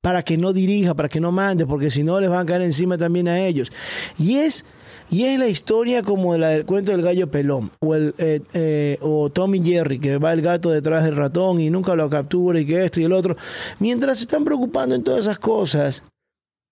para 0.02 0.22
que 0.22 0.36
no 0.36 0.52
dirija, 0.52 0.92
para 0.92 1.08
que 1.08 1.20
no 1.20 1.32
mande, 1.32 1.64
porque 1.64 1.90
si 1.90 2.02
no 2.02 2.20
les 2.20 2.28
van 2.28 2.40
a 2.40 2.46
caer 2.46 2.60
encima 2.60 2.98
también 2.98 3.28
a 3.28 3.40
ellos. 3.40 3.72
Y 4.18 4.36
es 4.36 4.66
y 5.14 5.26
es 5.26 5.38
la 5.38 5.46
historia 5.46 6.02
como 6.02 6.36
la 6.36 6.48
del 6.48 6.66
cuento 6.66 6.90
del 6.90 7.02
gallo 7.02 7.30
pelón 7.30 7.70
o, 7.78 7.94
el, 7.94 8.16
eh, 8.18 8.42
eh, 8.52 8.98
o 9.00 9.30
Tommy 9.30 9.62
Jerry, 9.62 10.00
que 10.00 10.18
va 10.18 10.32
el 10.32 10.42
gato 10.42 10.70
detrás 10.70 11.04
del 11.04 11.14
ratón 11.14 11.60
y 11.60 11.70
nunca 11.70 11.94
lo 11.94 12.10
captura 12.10 12.58
y 12.58 12.66
que 12.66 12.84
esto 12.84 13.00
y 13.00 13.04
el 13.04 13.12
otro. 13.12 13.36
Mientras 13.78 14.18
se 14.18 14.24
están 14.24 14.44
preocupando 14.44 14.96
en 14.96 15.04
todas 15.04 15.20
esas 15.20 15.38
cosas, 15.38 16.02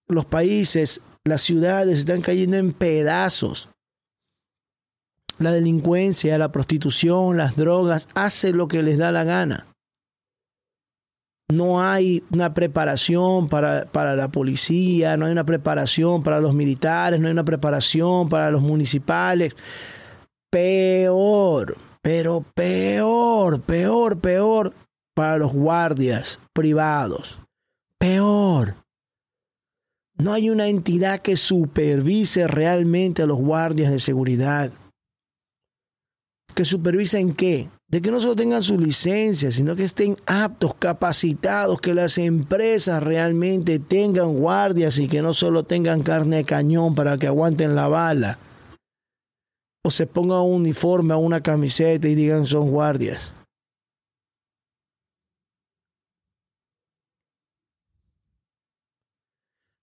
los 0.09 0.25
países, 0.25 1.03
las 1.23 1.43
ciudades 1.43 2.01
están 2.01 2.21
cayendo 2.21 2.57
en 2.57 2.73
pedazos. 2.73 3.69
La 5.39 5.53
delincuencia, 5.53 6.37
la 6.37 6.51
prostitución, 6.51 7.37
las 7.37 7.55
drogas, 7.55 8.09
hace 8.17 8.53
lo 8.53 8.67
que 8.67 8.83
les 8.83 8.99
da 8.99 9.13
la 9.13 9.23
gana 9.23 9.72
no 11.57 11.83
hay 11.83 12.23
una 12.31 12.55
preparación 12.55 13.49
para, 13.49 13.85
para, 13.87 14.17
la 14.17 14.29
policía, 14.29 15.17
no 15.17 15.27
hay 15.27 15.33
una 15.33 15.45
preparación 15.45 16.23
para 16.23 16.41
los 16.41 16.55
militares, 16.55 17.21
no 17.21 17.27
hay 17.27 17.33
una 17.33 17.45
preparación 17.45 18.29
para 18.29 18.51
los 18.51 18.63
municipales. 18.63 19.55
Peor, 20.51 21.77
pero 22.03 22.45
peor, 22.55 23.61
peor, 23.61 24.19
peor 24.19 24.75
para 25.15 25.39
los 25.39 25.53
guardias 25.53 26.41
privados. 26.53 27.41
Peor. 27.99 28.75
No 30.19 30.33
hay 30.33 30.51
una 30.51 30.69
entidad 30.69 31.21
que 31.21 31.37
supervise 31.37 32.47
realmente 32.47 33.23
a 33.23 33.27
los 33.27 33.39
guardias 33.39 33.91
de 33.91 33.99
seguridad. 33.99 34.73
¿Que 36.55 36.65
supervisen 36.65 37.35
qué? 37.35 37.69
De 37.93 38.01
que 38.01 38.11
no 38.11 38.23
solo 38.23 38.35
tengan 38.35 38.63
su 38.63 38.79
licencia, 38.79 39.51
sino 39.51 39.77
que 39.77 39.85
estén 39.85 40.17
aptos, 40.25 40.75
capacitados, 40.77 41.79
que 41.79 41.93
las 41.93 42.17
empresas 42.17 43.03
realmente 43.03 43.79
tengan 43.79 44.33
guardias 44.33 44.99
y 44.99 45.09
que 45.09 45.21
no 45.21 45.35
solo 45.35 45.65
tengan 45.65 46.03
carne 46.03 46.37
de 46.37 46.45
cañón 46.45 46.95
para 46.95 47.19
que 47.19 47.27
aguanten 47.27 47.75
la 47.75 47.89
bala. 47.89 48.39
O 49.85 49.91
se 49.91 50.07
pongan 50.07 50.41
un 50.41 50.63
uniforme 50.63 51.15
una 51.15 51.43
camiseta 51.43 52.09
y 52.09 52.15
digan 52.15 52.47
son 52.47 52.71
guardias. 52.71 53.35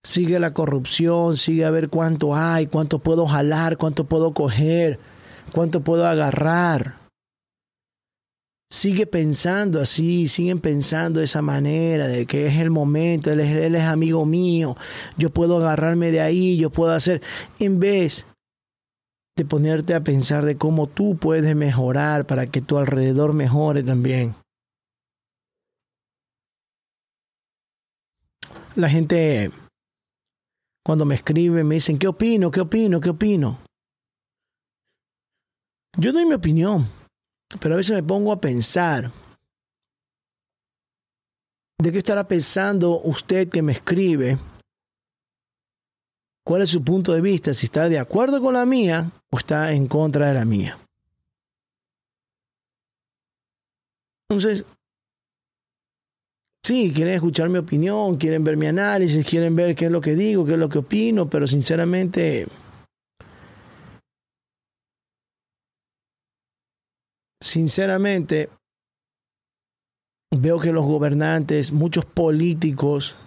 Sigue 0.04 0.40
la 0.40 0.56
corrupción, 0.56 1.38
sigue 1.38 1.64
a 1.64 1.70
ver 1.70 1.90
cuánto 1.90 2.36
hay, 2.36 2.66
cuánto 2.66 2.98
puedo 2.98 3.28
jalar, 3.28 3.78
cuánto 3.78 4.06
puedo 4.06 4.34
coger, 4.34 5.00
cuánto 5.54 5.82
puedo 5.82 6.08
agarrar 6.08 6.99
sigue 8.72 9.08
pensando 9.08 9.82
así, 9.82 10.28
siguen 10.28 10.60
pensando 10.60 11.20
de 11.20 11.26
esa 11.26 11.42
manera, 11.42 12.08
de 12.08 12.26
que 12.26 12.48
es 12.48 12.58
el 12.58 12.70
momento, 12.70 13.32
él 13.32 13.40
es, 13.40 13.50
él 13.50 13.76
amigo 13.76 14.26
mío, 14.26 14.78
yo 15.18 15.32
puedo 15.32 15.58
agarrarme 15.58 16.12
de 16.12 16.22
ahí, 16.22 16.58
yo 16.58 16.70
puedo 16.70 16.92
hacer, 16.92 17.22
en 17.60 17.80
vez 17.80 18.28
de 19.36 19.46
ponerte 19.46 19.96
a 19.96 20.04
pensar 20.04 20.46
de 20.46 20.58
cómo 20.58 20.88
tú 20.88 21.18
puedes 21.18 21.56
mejorar 21.56 22.28
para 22.28 22.46
que 22.48 22.62
tu 22.62 22.78
alrededor 22.78 23.34
mejore 23.34 23.84
también. 23.84 24.36
La 28.76 28.90
gente 28.90 29.50
cuando 30.86 31.06
me 31.06 31.16
escribe 31.16 31.64
me 31.64 31.76
dicen, 31.76 31.98
¿qué 31.98 32.08
opino? 32.08 32.52
¿Qué 32.52 32.62
opino? 32.62 33.00
¿Qué 33.00 33.10
opino? 33.10 33.60
Yo 35.98 36.12
doy 36.12 36.26
mi 36.26 36.34
opinión 36.34 36.99
pero 37.60 37.74
a 37.74 37.78
veces 37.78 37.96
me 37.96 38.04
pongo 38.04 38.32
a 38.32 38.40
pensar, 38.40 39.12
¿de 41.82 41.92
qué 41.92 41.98
estará 41.98 42.28
pensando 42.28 43.02
usted 43.02 43.50
que 43.50 43.62
me 43.62 43.72
escribe? 43.72 44.38
¿Cuál 46.46 46.62
es 46.64 46.70
su 46.70 46.84
punto 46.84 47.14
de 47.14 47.22
vista? 47.22 47.54
Si 47.54 47.66
está 47.66 47.90
de 47.90 48.00
acuerdo 48.00 48.42
con 48.42 48.54
la 48.54 48.66
mía 48.66 49.12
o 49.32 49.38
está 49.38 49.72
en 49.72 49.88
contra 49.88 50.28
de 50.30 50.34
la 50.34 50.46
mía. 50.46 50.78
Entonces, 54.30 54.66
sí, 56.64 56.92
quieren 56.94 57.16
escuchar 57.16 57.50
mi 57.50 57.58
opinión, 57.58 58.18
quieren 58.18 58.44
ver 58.44 58.58
mi 58.58 58.68
análisis, 58.68 59.26
quieren 59.26 59.56
ver 59.56 59.76
qué 59.76 59.86
es 59.86 59.92
lo 59.92 60.02
que 60.02 60.16
digo, 60.16 60.46
qué 60.46 60.54
es 60.54 60.60
lo 60.60 60.70
que 60.70 60.80
opino, 60.80 61.30
pero 61.30 61.48
sinceramente 61.48 62.48
sinceramente, 67.42 68.50
veo 70.36 70.60
que 70.60 70.72
los 70.72 70.86
gobernantes, 70.86 71.72
muchos 71.72 72.06
políticos, 72.06 73.18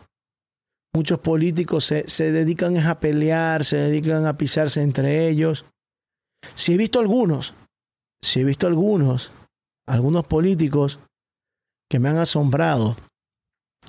muchos 0.95 1.19
políticos 1.19 1.85
se, 1.85 2.07
se, 2.09 2.31
dedican 2.33 2.77
a 2.79 3.01
pelear, 3.01 3.65
se 3.65 3.77
dedican 3.79 4.27
a 4.27 4.37
pisarse 4.37 4.83
entre 4.83 5.29
ellos. 5.29 5.65
Si 6.55 6.75
he 6.75 6.77
visto 6.77 7.01
algunos, 7.01 7.55
si 8.23 8.41
he 8.41 8.45
visto 8.45 8.67
algunos, 8.67 9.33
algunos 9.89 10.27
políticos 10.27 11.01
que 11.91 11.99
me 11.99 12.09
han 12.09 12.19
asombrado, 12.19 12.97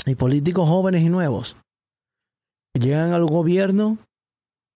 y 0.06 0.15
políticos 0.15 0.68
jóvenes 0.68 1.03
y 1.03 1.10
nuevos, 1.10 1.56
llegan 2.74 3.13
al 3.13 3.25
gobierno 3.25 3.98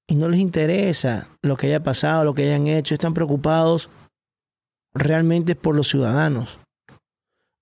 y 0.10 0.16
no 0.16 0.30
les 0.30 0.40
interesa 0.40 1.30
lo 1.44 1.58
que 1.58 1.68
haya 1.68 1.84
pasado, 1.84 2.24
lo 2.24 2.34
que 2.34 2.44
hayan 2.44 2.68
hecho, 2.68 2.94
están 2.94 3.14
preocupados 3.14 3.90
realmente 4.98 5.56
por 5.56 5.76
los 5.76 5.88
ciudadanos, 5.88 6.60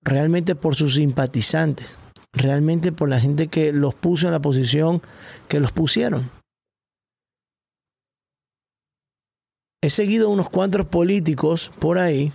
realmente 0.02 0.54
por 0.54 0.74
sus 0.74 0.94
simpatizantes, 0.94 1.98
realmente 2.32 2.92
por 2.92 3.08
la 3.08 3.20
gente 3.20 3.48
que 3.48 3.72
los 3.72 3.94
puso 3.94 4.26
en 4.26 4.32
la 4.32 4.40
posición 4.40 5.02
que 5.48 5.60
los 5.60 5.72
pusieron. 5.72 6.30
He 9.82 9.90
seguido 9.90 10.30
unos 10.30 10.48
cuantos 10.48 10.86
políticos 10.86 11.70
por 11.78 11.98
ahí 11.98 12.32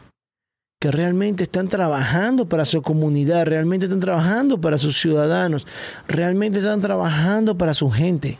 que 0.79 0.89
realmente 0.89 1.43
están 1.43 1.67
trabajando 1.67 2.47
para 2.47 2.65
su 2.65 2.81
comunidad, 2.81 3.45
realmente 3.45 3.85
están 3.85 3.99
trabajando 3.99 4.59
para 4.59 4.77
sus 4.77 4.99
ciudadanos, 4.99 5.67
realmente 6.07 6.59
están 6.59 6.81
trabajando 6.81 7.57
para 7.57 7.73
su 7.73 7.91
gente. 7.91 8.39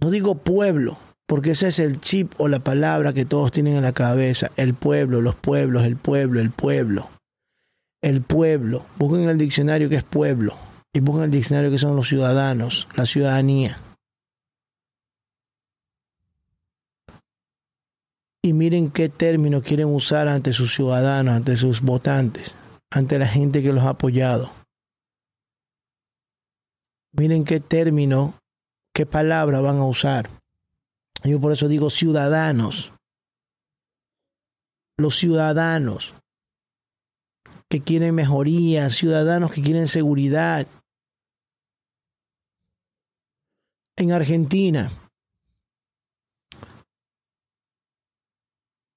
No 0.00 0.10
digo 0.10 0.36
pueblo, 0.36 0.98
porque 1.28 1.50
ese 1.50 1.68
es 1.68 1.78
el 1.78 2.00
chip 2.00 2.32
o 2.38 2.48
la 2.48 2.60
palabra 2.60 3.12
que 3.12 3.26
todos 3.26 3.52
tienen 3.52 3.76
en 3.76 3.82
la 3.82 3.92
cabeza. 3.92 4.50
El 4.56 4.72
pueblo, 4.72 5.20
los 5.20 5.36
pueblos, 5.36 5.84
el 5.84 5.98
pueblo, 5.98 6.40
el 6.40 6.50
pueblo. 6.50 7.10
El 8.02 8.22
pueblo. 8.22 8.86
Busquen 8.96 9.24
en 9.24 9.28
el 9.28 9.36
diccionario 9.36 9.90
que 9.90 9.96
es 9.96 10.04
pueblo. 10.04 10.56
Y 10.90 11.00
busquen 11.00 11.24
en 11.24 11.24
el 11.26 11.30
diccionario 11.32 11.70
que 11.70 11.76
son 11.76 11.94
los 11.96 12.08
ciudadanos, 12.08 12.88
la 12.96 13.04
ciudadanía. 13.04 13.78
Y 18.42 18.54
miren 18.54 18.90
qué 18.90 19.10
término 19.10 19.60
quieren 19.60 19.94
usar 19.94 20.28
ante 20.28 20.54
sus 20.54 20.74
ciudadanos, 20.74 21.34
ante 21.34 21.58
sus 21.58 21.82
votantes, 21.82 22.56
ante 22.90 23.18
la 23.18 23.26
gente 23.26 23.62
que 23.62 23.74
los 23.74 23.84
ha 23.84 23.90
apoyado. 23.90 24.50
Miren 27.12 27.44
qué 27.44 27.60
término, 27.60 28.32
qué 28.94 29.04
palabra 29.04 29.60
van 29.60 29.76
a 29.76 29.84
usar. 29.84 30.37
Yo 31.24 31.40
por 31.40 31.52
eso 31.52 31.68
digo 31.68 31.90
ciudadanos. 31.90 32.92
Los 34.98 35.16
ciudadanos 35.16 36.14
que 37.70 37.80
quieren 37.80 38.14
mejoría, 38.14 38.90
ciudadanos 38.90 39.52
que 39.52 39.62
quieren 39.62 39.88
seguridad. 39.88 40.66
En 43.96 44.12
Argentina, 44.12 44.90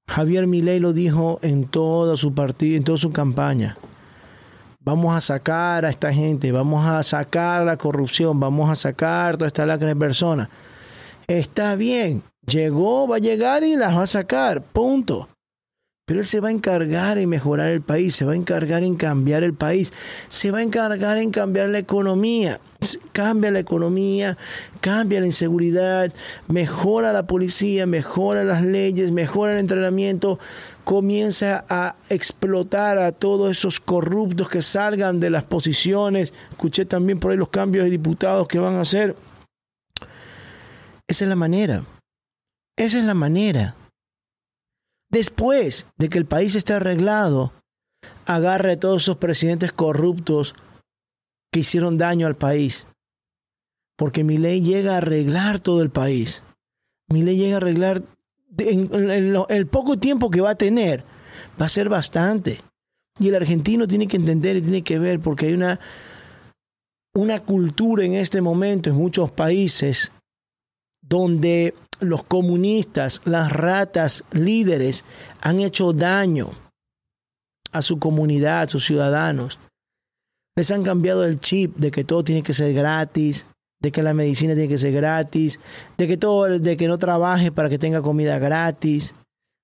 Javier 0.07 0.45
Milei 0.45 0.79
lo 0.79 0.93
dijo 0.93 1.39
en 1.41 1.67
toda 1.67 2.17
su 2.17 2.33
partido, 2.33 2.77
en 2.77 2.83
toda 2.83 2.97
su 2.97 3.11
campaña. 3.11 3.77
Vamos 4.79 5.15
a 5.15 5.21
sacar 5.21 5.85
a 5.85 5.89
esta 5.89 6.13
gente, 6.13 6.51
vamos 6.51 6.85
a 6.85 7.01
sacar 7.03 7.65
la 7.65 7.77
corrupción, 7.77 8.39
vamos 8.39 8.69
a 8.69 8.75
sacar 8.75 9.37
toda 9.37 9.47
esta 9.47 9.65
lacra 9.65 9.87
de 9.87 9.95
personas. 9.95 10.49
Está 11.31 11.77
bien, 11.77 12.23
llegó, 12.45 13.07
va 13.07 13.15
a 13.15 13.19
llegar 13.19 13.63
y 13.63 13.77
las 13.77 13.95
va 13.95 14.03
a 14.03 14.07
sacar, 14.07 14.61
punto. 14.61 15.29
Pero 16.05 16.19
él 16.19 16.25
se 16.25 16.41
va 16.41 16.49
a 16.49 16.51
encargar 16.51 17.17
en 17.17 17.29
mejorar 17.29 17.71
el 17.71 17.79
país, 17.79 18.15
se 18.15 18.25
va 18.25 18.33
a 18.33 18.35
encargar 18.35 18.83
en 18.83 18.95
cambiar 18.95 19.41
el 19.43 19.53
país, 19.53 19.93
se 20.27 20.51
va 20.51 20.57
a 20.57 20.63
encargar 20.63 21.19
en 21.19 21.31
cambiar 21.31 21.69
la 21.69 21.79
economía. 21.79 22.59
Cambia 23.13 23.49
la 23.49 23.59
economía, 23.59 24.37
cambia 24.81 25.21
la 25.21 25.25
inseguridad, 25.25 26.13
mejora 26.49 27.13
la 27.13 27.25
policía, 27.25 27.85
mejora 27.85 28.43
las 28.43 28.65
leyes, 28.65 29.13
mejora 29.13 29.53
el 29.53 29.59
entrenamiento, 29.59 30.37
comienza 30.83 31.63
a 31.69 31.95
explotar 32.09 32.97
a 32.97 33.13
todos 33.13 33.51
esos 33.51 33.79
corruptos 33.79 34.49
que 34.49 34.61
salgan 34.61 35.21
de 35.21 35.29
las 35.29 35.43
posiciones. 35.43 36.33
Escuché 36.49 36.83
también 36.83 37.19
por 37.19 37.31
ahí 37.31 37.37
los 37.37 37.47
cambios 37.47 37.85
de 37.85 37.91
diputados 37.91 38.49
que 38.49 38.59
van 38.59 38.75
a 38.75 38.81
hacer. 38.81 39.15
Esa 41.11 41.25
es 41.25 41.29
la 41.29 41.35
manera. 41.35 41.83
Esa 42.77 42.97
es 42.97 43.03
la 43.03 43.13
manera. 43.13 43.75
Después 45.09 45.87
de 45.97 46.07
que 46.07 46.17
el 46.17 46.25
país 46.25 46.55
esté 46.55 46.71
arreglado, 46.71 47.51
agarre 48.25 48.71
a 48.71 48.79
todos 48.79 49.01
esos 49.01 49.17
presidentes 49.17 49.73
corruptos 49.73 50.55
que 51.51 51.59
hicieron 51.59 51.97
daño 51.97 52.27
al 52.27 52.37
país. 52.37 52.87
Porque 53.97 54.23
mi 54.23 54.37
ley 54.37 54.61
llega 54.61 54.93
a 54.93 54.99
arreglar 54.99 55.59
todo 55.59 55.81
el 55.81 55.89
país. 55.89 56.45
Mi 57.09 57.23
ley 57.23 57.35
llega 57.35 57.55
a 57.55 57.57
arreglar 57.57 58.03
en, 58.57 58.89
el 59.49 59.67
poco 59.67 59.99
tiempo 59.99 60.31
que 60.31 60.39
va 60.39 60.51
a 60.51 60.55
tener. 60.55 61.03
Va 61.61 61.65
a 61.65 61.69
ser 61.69 61.89
bastante. 61.89 62.61
Y 63.19 63.27
el 63.27 63.35
argentino 63.35 63.85
tiene 63.85 64.07
que 64.07 64.15
entender 64.15 64.55
y 64.55 64.61
tiene 64.61 64.81
que 64.81 64.97
ver 64.97 65.19
porque 65.19 65.47
hay 65.47 65.53
una, 65.55 65.77
una 67.13 67.41
cultura 67.41 68.05
en 68.05 68.13
este 68.13 68.39
momento 68.39 68.89
en 68.89 68.95
muchos 68.95 69.29
países 69.29 70.13
donde 71.11 71.75
los 71.99 72.23
comunistas, 72.23 73.21
las 73.25 73.51
ratas 73.51 74.23
líderes 74.31 75.03
han 75.41 75.59
hecho 75.59 75.91
daño 75.91 76.51
a 77.73 77.81
su 77.81 77.99
comunidad, 77.99 78.61
a 78.61 78.69
sus 78.69 78.85
ciudadanos. 78.85 79.59
Les 80.55 80.71
han 80.71 80.83
cambiado 80.83 81.25
el 81.25 81.41
chip 81.41 81.75
de 81.75 81.91
que 81.91 82.05
todo 82.05 82.23
tiene 82.23 82.43
que 82.43 82.53
ser 82.53 82.73
gratis, 82.73 83.45
de 83.81 83.91
que 83.91 84.03
la 84.03 84.13
medicina 84.13 84.53
tiene 84.53 84.69
que 84.69 84.77
ser 84.77 84.93
gratis, 84.93 85.59
de 85.97 86.07
que 86.07 86.15
todo, 86.15 86.57
de 86.57 86.77
que 86.77 86.87
no 86.87 86.97
trabaje 86.97 87.51
para 87.51 87.67
que 87.67 87.77
tenga 87.77 88.01
comida 88.01 88.39
gratis, 88.39 89.13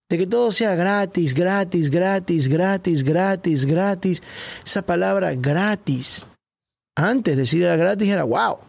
de 0.09 0.17
que 0.17 0.27
todo 0.27 0.51
sea 0.51 0.75
gratis, 0.75 1.33
gratis, 1.33 1.89
gratis, 1.89 2.49
gratis, 2.49 3.03
gratis, 3.03 3.65
gratis. 3.65 4.21
Esa 4.65 4.81
palabra 4.81 5.33
gratis. 5.33 6.27
Antes 6.97 7.37
decir 7.37 7.63
era 7.63 7.77
gratis 7.77 8.09
era 8.09 8.25
wow. 8.25 8.66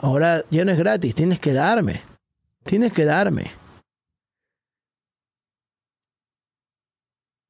Ahora 0.00 0.44
ya 0.50 0.64
no 0.64 0.72
es 0.72 0.78
gratis, 0.78 1.14
tienes 1.14 1.40
que 1.40 1.52
darme. 1.52 2.02
Tienes 2.64 2.92
que 2.92 3.04
darme. 3.04 3.50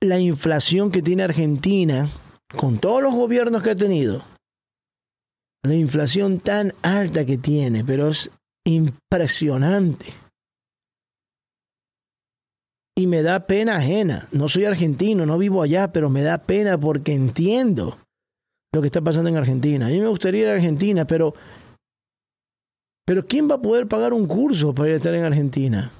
La 0.01 0.19
inflación 0.19 0.91
que 0.91 1.03
tiene 1.03 1.25
Argentina, 1.25 2.09
con 2.57 2.79
todos 2.79 3.03
los 3.03 3.15
gobiernos 3.15 3.63
que 3.63 3.71
ha 3.71 3.77
tenido, 3.77 4.23
la 5.65 5.75
inflación 5.75 6.39
tan 6.41 6.73
alta 6.83 7.27
que 7.27 7.37
tiene, 7.37 7.85
pero 7.85 8.09
es 8.09 8.31
impresionante. 8.65 10.07
Y 12.97 13.07
me 13.07 13.23
da 13.23 13.47
pena 13.47 13.77
ajena. 13.77 14.29
No 14.33 14.49
soy 14.49 14.65
argentino, 14.65 15.27
no 15.27 15.37
vivo 15.37 15.63
allá, 15.63 15.93
pero 15.93 16.11
me 16.11 16.23
da 16.23 16.39
pena 16.39 16.79
porque 16.79 17.13
entiendo 17.13 17.99
lo 18.73 18.81
que 18.81 18.87
está 18.87 19.01
pasando 19.01 19.31
en 19.31 19.37
Argentina. 19.37 19.87
A 19.87 19.91
mí 19.91 20.01
me 20.01 20.09
gustaría 20.09 20.43
ir 20.43 20.49
a 20.49 20.55
Argentina, 20.55 21.07
pero 21.07 21.35
pero 23.09 23.27
¿quién 23.27 23.51
va 23.51 23.55
a 23.55 23.63
poder 23.63 23.89
pagar 23.89 24.13
un 24.13 24.27
curso 24.27 24.75
para 24.75 24.91
ir 24.91 24.93
a 24.93 24.97
estar 24.99 25.15
en 25.15 25.25
Argentina? 25.25 25.91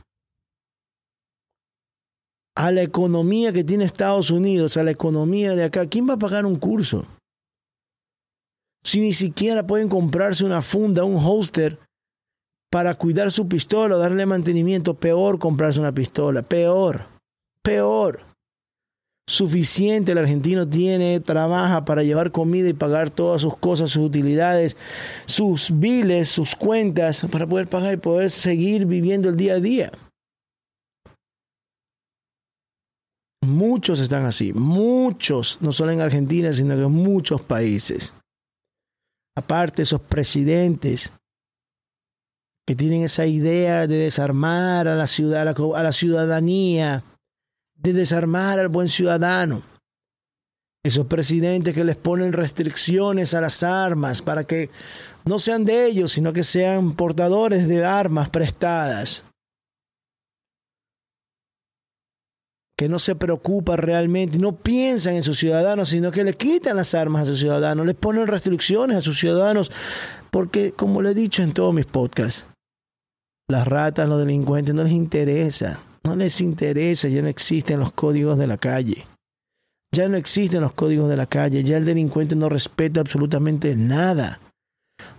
A 2.55 2.71
la 2.71 2.83
economía 2.83 3.51
que 3.51 3.65
tiene 3.65 3.85
Estados 3.85 4.31
Unidos, 4.31 4.77
a 4.77 4.83
la 4.83 4.91
economía 4.91 5.57
de 5.57 5.65
acá, 5.65 5.87
¿quién 5.87 6.07
va 6.07 6.15
a 6.15 6.19
pagar 6.19 6.45
un 6.45 6.59
curso? 6.59 7.07
Si 8.85 9.01
ni 9.01 9.15
siquiera 9.15 9.67
pueden 9.67 9.89
comprarse 9.89 10.45
una 10.45 10.61
funda, 10.61 11.05
un 11.05 11.17
holster 11.17 11.79
para 12.71 12.95
cuidar 12.95 13.33
su 13.33 13.49
pistola 13.49 13.97
o 13.97 13.99
darle 13.99 14.27
mantenimiento, 14.27 14.93
peor 14.93 15.39
comprarse 15.39 15.81
una 15.81 15.93
pistola, 15.93 16.43
peor, 16.43 17.07
peor 17.63 18.28
suficiente 19.29 20.13
el 20.13 20.19
argentino 20.19 20.67
tiene, 20.67 21.21
trabaja 21.21 21.85
para 21.85 22.03
llevar 22.03 22.33
comida 22.33 22.71
y 22.71 22.73
pagar 22.73 23.11
todas 23.11 23.43
sus 23.43 23.59
cosas, 23.59 23.91
sus 23.91 24.07
utilidades, 24.07 24.75
sus 25.27 25.79
biles, 25.79 26.31
sus 26.31 26.57
cuentas, 26.57 27.27
para 27.31 27.47
poder 27.47 27.69
pagar 27.69 27.93
y 27.93 27.99
poder 27.99 28.31
seguir 28.31 28.87
viviendo 28.87 29.29
el 29.29 29.37
día 29.37 29.55
a 29.55 29.61
día. 29.61 29.93
Muchos 33.47 34.01
están 34.01 34.25
así, 34.25 34.55
muchos, 34.55 35.59
no 35.61 35.73
solo 35.73 35.93
en 35.93 36.01
Argentina, 36.01 36.55
sino 36.55 36.75
que 36.75 36.83
en 36.83 36.91
muchos 36.91 37.43
países. 37.43 38.15
Aparte, 39.37 39.83
esos 39.83 40.01
presidentes 40.01 41.13
que 42.67 42.75
tienen 42.75 43.03
esa 43.03 43.27
idea 43.27 43.87
de 43.87 43.99
desarmar 43.99 44.89
a 44.89 44.95
la 44.95 45.07
ciudad, 45.07 45.47
a 45.47 45.83
la 45.83 45.93
ciudadanía, 45.93 47.05
de 47.79 47.93
desarmar 47.93 48.59
al 48.59 48.69
buen 48.69 48.89
ciudadano. 48.89 49.63
Esos 50.85 51.07
presidentes 51.07 51.75
que 51.75 51.85
les 51.85 51.97
ponen 51.97 52.33
restricciones 52.33 53.35
a 53.35 53.41
las 53.41 53.63
armas 53.63 54.23
para 54.23 54.45
que 54.45 54.71
no 55.25 55.39
sean 55.39 55.65
de 55.65 55.87
ellos, 55.87 56.13
sino 56.13 56.33
que 56.33 56.45
sean 56.45 56.95
portadores 56.95 57.69
de 57.69 57.85
armas 57.85 58.31
prestadas. 58.31 59.25
Que 62.77 62.89
no 62.89 63.01
se 63.01 63.17
preocupa 63.17 63.77
realmente, 63.77 64.39
no 64.39 64.55
piensan 64.57 65.17
en 65.17 65.25
sus 65.25 65.39
ciudadanos, 65.39 65.89
sino 65.89 66.13
que 66.13 66.23
le 66.23 66.35
quitan 66.35 66.77
las 66.77 66.95
armas 66.95 67.23
a 67.23 67.27
sus 67.27 67.41
ciudadanos, 67.41 67.85
les 67.85 67.97
ponen 67.97 68.29
restricciones 68.29 68.99
a 68.99 69.03
sus 69.03 69.19
ciudadanos, 69.19 69.71
porque 70.31 70.73
como 70.73 71.03
le 71.03 71.11
he 71.11 71.15
dicho 71.15 71.43
en 71.43 71.53
todos 71.53 71.75
mis 71.75 71.87
podcasts, 71.87 72.47
las 73.49 73.67
ratas, 73.67 74.09
los 74.09 74.21
delincuentes 74.21 74.75
no 74.75 74.85
les 74.85 74.93
interesa 74.93 75.83
no 76.05 76.17
les 76.17 76.41
interesa, 76.41 77.09
ya 77.09 77.23
no 77.23 77.29
existen 77.29 77.81
los 77.81 77.93
códigos 77.93 78.39
de 78.39 78.47
la 78.47 78.59
calle. 78.59 79.07
Ya 79.93 80.09
no 80.09 80.17
existen 80.17 80.61
los 80.61 80.73
códigos 80.73 81.09
de 81.09 81.17
la 81.17 81.27
calle, 81.27 81.65
ya 81.65 81.79
el 81.79 81.85
delincuente 81.85 82.37
no 82.37 82.49
respeta 82.49 83.01
absolutamente 83.01 83.75
nada. 83.75 84.41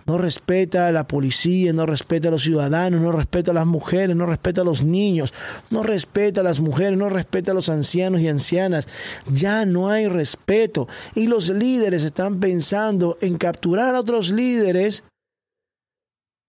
No 0.06 0.18
respeta 0.18 0.88
a 0.88 0.92
la 0.92 1.06
policía, 1.06 1.72
no 1.72 1.86
respeta 1.86 2.28
a 2.28 2.30
los 2.30 2.42
ciudadanos, 2.42 3.00
no 3.00 3.12
respeta 3.12 3.50
a 3.50 3.54
las 3.54 3.66
mujeres, 3.66 4.14
no 4.14 4.26
respeta 4.26 4.60
a 4.60 4.64
los 4.64 4.82
niños, 4.82 5.32
no 5.70 5.82
respeta 5.82 6.42
a 6.42 6.44
las 6.44 6.60
mujeres, 6.60 6.98
no 6.98 7.08
respeta 7.08 7.52
a 7.52 7.54
los 7.54 7.68
ancianos 7.68 8.20
y 8.20 8.28
ancianas. 8.28 8.88
Ya 9.30 9.64
no 9.64 9.88
hay 9.88 10.06
respeto. 10.08 10.88
Y 11.14 11.26
los 11.26 11.48
líderes 11.48 12.04
están 12.04 12.40
pensando 12.40 13.18
en 13.20 13.38
capturar 13.38 13.94
a 13.94 14.00
otros 14.00 14.30
líderes 14.30 15.04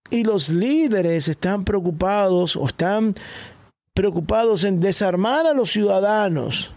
y 0.10 0.24
los 0.24 0.50
líderes 0.50 1.30
están 1.30 1.64
preocupados 1.64 2.58
o 2.58 2.68
están 2.68 3.16
preocupados 3.94 4.64
en 4.64 4.80
desarmar 4.80 5.46
a 5.46 5.54
los 5.54 5.72
ciudadanos. 5.72 6.74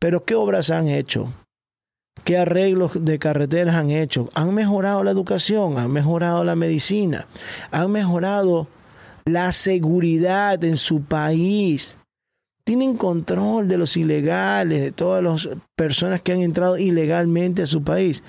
Pero 0.00 0.24
¿qué 0.24 0.34
obras 0.34 0.70
han 0.70 0.88
hecho? 0.88 1.32
¿Qué 2.24 2.36
arreglos 2.36 3.04
de 3.04 3.18
carreteras 3.18 3.74
han 3.74 3.90
hecho? 3.90 4.28
Han 4.34 4.54
mejorado 4.54 5.04
la 5.04 5.10
educación, 5.10 5.78
han 5.78 5.90
mejorado 5.90 6.44
la 6.44 6.56
medicina, 6.56 7.26
han 7.70 7.90
mejorado 7.90 8.68
la 9.24 9.52
seguridad 9.52 10.62
en 10.64 10.76
su 10.76 11.02
país. 11.02 11.98
Tienen 12.64 12.96
control 12.96 13.66
de 13.68 13.78
los 13.78 13.96
ilegales, 13.96 14.80
de 14.80 14.92
todas 14.92 15.22
las 15.22 15.48
personas 15.74 16.20
que 16.20 16.32
han 16.32 16.40
entrado 16.40 16.76
ilegalmente 16.76 17.62
a 17.62 17.66
su 17.66 17.82
país. 17.82 18.22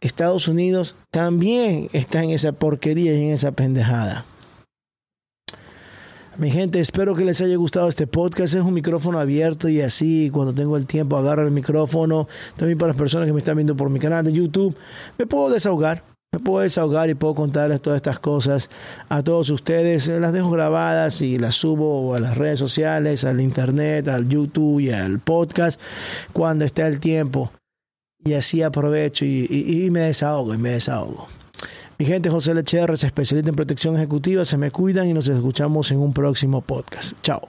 Estados 0.00 0.46
Unidos 0.46 0.94
también 1.10 1.88
está 1.92 2.22
en 2.22 2.30
esa 2.30 2.52
porquería 2.52 3.14
y 3.14 3.24
en 3.24 3.32
esa 3.32 3.52
pendejada. 3.52 4.24
Mi 6.38 6.50
gente, 6.50 6.80
espero 6.80 7.14
que 7.14 7.24
les 7.24 7.40
haya 7.40 7.56
gustado 7.56 7.88
este 7.88 8.06
podcast. 8.06 8.54
Es 8.54 8.62
un 8.62 8.74
micrófono 8.74 9.18
abierto 9.18 9.70
y 9.70 9.80
así, 9.80 10.28
cuando 10.30 10.52
tengo 10.52 10.76
el 10.76 10.86
tiempo, 10.86 11.16
agarro 11.16 11.46
el 11.46 11.50
micrófono. 11.50 12.28
También 12.56 12.76
para 12.76 12.88
las 12.88 12.98
personas 12.98 13.26
que 13.26 13.32
me 13.32 13.38
están 13.38 13.56
viendo 13.56 13.74
por 13.74 13.88
mi 13.88 13.98
canal 13.98 14.26
de 14.26 14.34
YouTube, 14.34 14.76
me 15.16 15.26
puedo 15.26 15.48
desahogar. 15.48 16.04
Me 16.34 16.40
puedo 16.40 16.60
desahogar 16.60 17.08
y 17.08 17.14
puedo 17.14 17.34
contarles 17.34 17.80
todas 17.80 17.96
estas 17.96 18.18
cosas 18.18 18.68
a 19.08 19.22
todos 19.22 19.48
ustedes. 19.48 20.08
Las 20.08 20.34
dejo 20.34 20.50
grabadas 20.50 21.22
y 21.22 21.38
las 21.38 21.54
subo 21.54 22.14
a 22.14 22.20
las 22.20 22.36
redes 22.36 22.58
sociales, 22.58 23.24
al 23.24 23.40
internet, 23.40 24.06
al 24.08 24.28
YouTube 24.28 24.80
y 24.80 24.90
al 24.90 25.20
podcast 25.20 25.80
cuando 26.34 26.66
esté 26.66 26.82
el 26.82 27.00
tiempo. 27.00 27.50
Y 28.22 28.34
así 28.34 28.62
aprovecho 28.62 29.24
y, 29.24 29.88
me 29.90 30.00
desahogo 30.00 30.52
y 30.52 30.58
me 30.58 30.70
desahogo. 30.72 31.28
Mi 31.98 32.04
gente, 32.04 32.28
José 32.28 32.52
Lecherres, 32.52 33.04
especialista 33.04 33.50
en 33.50 33.56
protección 33.56 33.96
ejecutiva. 33.96 34.44
Se 34.44 34.58
me 34.58 34.70
cuidan 34.70 35.08
y 35.08 35.14
nos 35.14 35.28
escuchamos 35.28 35.90
en 35.90 35.98
un 36.00 36.12
próximo 36.12 36.60
podcast. 36.60 37.18
Chao. 37.22 37.48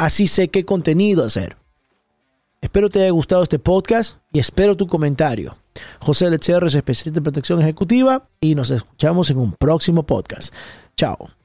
así 0.00 0.26
sé 0.26 0.48
qué 0.48 0.64
contenido 0.64 1.24
hacer. 1.24 1.56
Espero 2.62 2.88
te 2.88 3.00
haya 3.00 3.10
gustado 3.10 3.42
este 3.42 3.58
podcast 3.58 4.16
y 4.32 4.38
espero 4.38 4.76
tu 4.76 4.86
comentario. 4.86 5.56
José 6.00 6.26
L. 6.26 6.38
Cherres, 6.38 6.74
especialista 6.74 7.20
de 7.20 7.22
protección 7.22 7.60
ejecutiva, 7.60 8.28
y 8.40 8.54
nos 8.54 8.70
escuchamos 8.70 9.30
en 9.30 9.38
un 9.38 9.52
próximo 9.52 10.04
podcast. 10.04 10.54
Chao. 10.96 11.39